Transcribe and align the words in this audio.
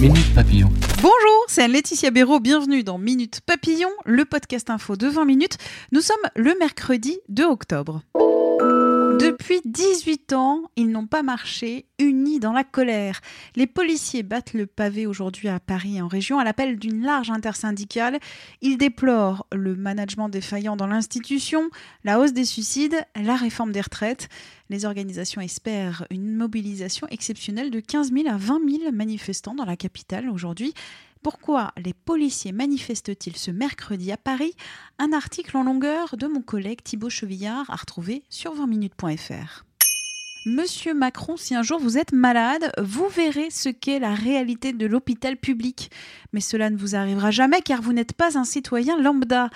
Minute 0.00 0.34
Papillon. 0.34 0.68
Bonjour, 1.00 1.44
c'est 1.48 1.66
Laetitia 1.68 2.10
Béraud, 2.10 2.38
bienvenue 2.38 2.84
dans 2.84 2.98
Minute 2.98 3.40
Papillon, 3.46 3.88
le 4.04 4.26
podcast 4.26 4.68
info 4.68 4.94
de 4.94 5.06
20 5.06 5.24
minutes. 5.24 5.56
Nous 5.90 6.02
sommes 6.02 6.16
le 6.34 6.54
mercredi 6.58 7.18
2 7.30 7.44
octobre. 7.44 8.02
Depuis 9.18 9.60
18 9.64 10.34
ans, 10.34 10.62
ils 10.76 10.90
n'ont 10.90 11.06
pas 11.06 11.22
marché, 11.22 11.86
unis 11.98 12.38
dans 12.38 12.52
la 12.52 12.64
colère. 12.64 13.20
Les 13.54 13.66
policiers 13.66 14.22
battent 14.22 14.52
le 14.52 14.66
pavé 14.66 15.06
aujourd'hui 15.06 15.48
à 15.48 15.58
Paris 15.58 15.96
et 15.96 16.02
en 16.02 16.08
région 16.08 16.38
à 16.38 16.44
l'appel 16.44 16.78
d'une 16.78 17.02
large 17.02 17.30
intersyndicale. 17.30 18.18
Ils 18.60 18.76
déplorent 18.76 19.46
le 19.52 19.74
management 19.74 20.28
défaillant 20.28 20.76
dans 20.76 20.86
l'institution, 20.86 21.70
la 22.04 22.20
hausse 22.20 22.34
des 22.34 22.44
suicides, 22.44 23.06
la 23.14 23.36
réforme 23.36 23.72
des 23.72 23.80
retraites. 23.80 24.28
Les 24.68 24.84
organisations 24.84 25.40
espèrent 25.40 26.06
une 26.10 26.34
mobilisation 26.34 27.06
exceptionnelle 27.08 27.70
de 27.70 27.80
15 27.80 28.12
000 28.12 28.28
à 28.28 28.36
20 28.36 28.60
000 28.68 28.92
manifestants 28.92 29.54
dans 29.54 29.64
la 29.64 29.76
capitale 29.76 30.28
aujourd'hui. 30.28 30.74
Pourquoi 31.26 31.72
les 31.76 31.92
policiers 31.92 32.52
manifestent-ils 32.52 33.36
ce 33.36 33.50
mercredi 33.50 34.12
à 34.12 34.16
Paris? 34.16 34.54
Un 35.00 35.12
article 35.12 35.56
en 35.56 35.64
longueur 35.64 36.16
de 36.16 36.28
mon 36.28 36.40
collègue 36.40 36.84
Thibaut 36.84 37.10
Chevillard 37.10 37.68
à 37.68 37.74
retrouver 37.74 38.22
sur 38.30 38.54
20minutes.fr. 38.54 39.64
Monsieur 40.46 40.94
Macron, 40.94 41.36
si 41.36 41.56
un 41.56 41.64
jour 41.64 41.80
vous 41.80 41.98
êtes 41.98 42.12
malade, 42.12 42.70
vous 42.80 43.08
verrez 43.08 43.50
ce 43.50 43.68
qu'est 43.68 43.98
la 43.98 44.14
réalité 44.14 44.72
de 44.72 44.86
l'hôpital 44.86 45.36
public. 45.36 45.90
Mais 46.32 46.40
cela 46.40 46.70
ne 46.70 46.76
vous 46.76 46.94
arrivera 46.94 47.32
jamais 47.32 47.60
car 47.60 47.82
vous 47.82 47.92
n'êtes 47.92 48.12
pas 48.12 48.38
un 48.38 48.44
citoyen 48.44 48.96
lambda. 48.96 49.50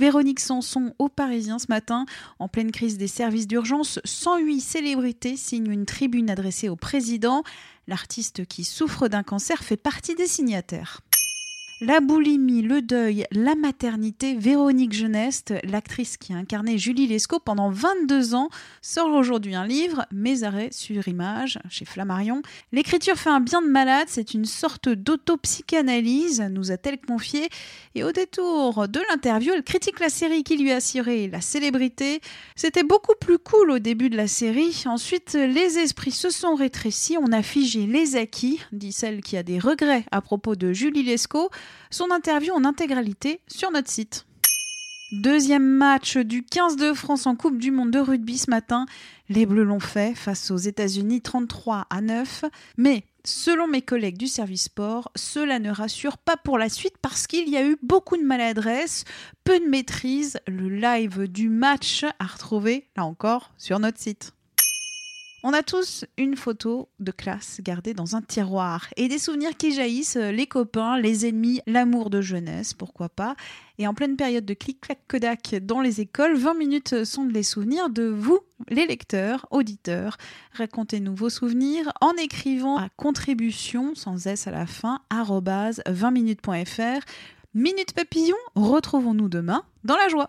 Véronique 0.00 0.40
Sanson 0.40 0.92
au 0.98 1.08
Parisien 1.08 1.60
ce 1.60 1.66
matin, 1.68 2.04
en 2.40 2.48
pleine 2.48 2.72
crise 2.72 2.98
des 2.98 3.06
services 3.06 3.46
d'urgence, 3.46 4.00
108 4.04 4.60
célébrités 4.60 5.36
signent 5.36 5.70
une 5.70 5.86
tribune 5.86 6.30
adressée 6.30 6.68
au 6.68 6.74
président. 6.74 7.44
L'artiste 7.86 8.44
qui 8.44 8.64
souffre 8.64 9.06
d'un 9.06 9.22
cancer 9.22 9.62
fait 9.62 9.76
partie 9.76 10.16
des 10.16 10.26
signataires. 10.26 11.00
La 11.84 11.98
boulimie, 11.98 12.62
le 12.62 12.80
deuil, 12.80 13.26
la 13.32 13.56
maternité, 13.56 14.36
Véronique 14.36 14.92
Geneste, 14.92 15.52
l'actrice 15.64 16.16
qui 16.16 16.32
a 16.32 16.36
incarné 16.36 16.78
Julie 16.78 17.08
Lescaut 17.08 17.40
pendant 17.40 17.70
22 17.70 18.36
ans, 18.36 18.50
sort 18.82 19.12
aujourd'hui 19.12 19.56
un 19.56 19.66
livre, 19.66 20.06
Mes 20.12 20.44
arrêts 20.44 20.68
sur 20.70 21.08
image, 21.08 21.58
chez 21.68 21.84
Flammarion. 21.84 22.42
L'écriture 22.70 23.16
fait 23.16 23.30
un 23.30 23.40
bien 23.40 23.60
de 23.60 23.66
malade, 23.66 24.06
c'est 24.06 24.32
une 24.32 24.44
sorte 24.44 24.90
d'autopsychanalyse, 24.90 26.44
nous 26.52 26.70
a-t-elle 26.70 27.00
confié. 27.00 27.48
Et 27.96 28.04
au 28.04 28.12
détour 28.12 28.86
de 28.86 29.00
l'interview, 29.10 29.52
elle 29.52 29.64
critique 29.64 29.98
la 29.98 30.08
série 30.08 30.44
qui 30.44 30.58
lui 30.58 30.70
a 30.70 30.76
assuré 30.76 31.26
la 31.26 31.40
célébrité. 31.40 32.20
C'était 32.54 32.84
beaucoup 32.84 33.16
plus 33.20 33.38
cool 33.38 33.72
au 33.72 33.80
début 33.80 34.08
de 34.08 34.16
la 34.16 34.28
série. 34.28 34.84
Ensuite, 34.86 35.32
les 35.32 35.78
esprits 35.78 36.12
se 36.12 36.30
sont 36.30 36.54
rétrécis, 36.54 37.16
on 37.18 37.32
a 37.32 37.42
figé 37.42 37.86
les 37.88 38.14
acquis, 38.14 38.60
dit 38.70 38.92
celle 38.92 39.20
qui 39.20 39.36
a 39.36 39.42
des 39.42 39.58
regrets 39.58 40.04
à 40.12 40.20
propos 40.20 40.54
de 40.54 40.72
Julie 40.72 41.02
Lescaut 41.02 41.50
son 41.90 42.10
interview 42.10 42.52
en 42.54 42.64
intégralité 42.64 43.40
sur 43.48 43.70
notre 43.70 43.90
site. 43.90 44.26
Deuxième 45.12 45.66
match 45.66 46.16
du 46.16 46.42
15 46.42 46.76
de 46.76 46.94
France 46.94 47.26
en 47.26 47.36
Coupe 47.36 47.58
du 47.58 47.70
Monde 47.70 47.90
de 47.90 47.98
rugby 47.98 48.38
ce 48.38 48.48
matin. 48.48 48.86
Les 49.28 49.44
Bleus 49.44 49.64
l'ont 49.64 49.78
fait 49.78 50.14
face 50.14 50.50
aux 50.50 50.56
États-Unis 50.56 51.20
33 51.20 51.86
à 51.90 52.00
9. 52.00 52.46
Mais 52.78 53.04
selon 53.22 53.68
mes 53.68 53.82
collègues 53.82 54.16
du 54.16 54.26
service 54.26 54.64
sport, 54.64 55.12
cela 55.14 55.58
ne 55.58 55.70
rassure 55.70 56.16
pas 56.16 56.38
pour 56.38 56.56
la 56.56 56.70
suite 56.70 56.96
parce 57.02 57.26
qu'il 57.26 57.50
y 57.50 57.58
a 57.58 57.66
eu 57.66 57.76
beaucoup 57.82 58.16
de 58.16 58.22
maladresse, 58.22 59.04
peu 59.44 59.60
de 59.60 59.66
maîtrise. 59.66 60.40
Le 60.48 60.70
live 60.70 61.28
du 61.28 61.50
match 61.50 62.06
à 62.18 62.24
retrouver, 62.24 62.88
là 62.96 63.04
encore, 63.04 63.52
sur 63.58 63.78
notre 63.80 63.98
site. 63.98 64.32
On 65.44 65.52
a 65.52 65.64
tous 65.64 66.04
une 66.18 66.36
photo 66.36 66.88
de 67.00 67.10
classe 67.10 67.60
gardée 67.62 67.94
dans 67.94 68.14
un 68.14 68.22
tiroir 68.22 68.86
et 68.96 69.08
des 69.08 69.18
souvenirs 69.18 69.56
qui 69.56 69.72
jaillissent, 69.72 70.14
euh, 70.14 70.30
les 70.30 70.46
copains, 70.46 71.00
les 71.00 71.26
ennemis, 71.26 71.60
l'amour 71.66 72.10
de 72.10 72.20
jeunesse, 72.20 72.74
pourquoi 72.74 73.08
pas. 73.08 73.34
Et 73.78 73.88
en 73.88 73.94
pleine 73.94 74.16
période 74.16 74.44
de 74.44 74.54
clic-clac 74.54 75.00
Kodak 75.08 75.56
dans 75.56 75.80
les 75.80 76.00
écoles, 76.00 76.36
20 76.36 76.54
minutes 76.54 77.04
sont 77.04 77.24
les 77.24 77.42
souvenirs 77.42 77.90
de 77.90 78.04
vous, 78.04 78.38
les 78.68 78.86
lecteurs, 78.86 79.48
auditeurs. 79.50 80.16
Racontez-nous 80.52 81.16
vos 81.16 81.30
souvenirs 81.30 81.92
en 82.00 82.12
écrivant 82.12 82.76
à 82.76 82.88
contribution, 82.96 83.96
sans 83.96 84.28
S 84.28 84.46
à 84.46 84.52
la 84.52 84.66
fin, 84.66 85.00
20minutes.fr. 85.10 87.04
Minute 87.54 87.94
Papillon, 87.94 88.36
retrouvons-nous 88.54 89.28
demain 89.28 89.64
dans 89.82 89.96
la 89.96 90.08
joie. 90.08 90.28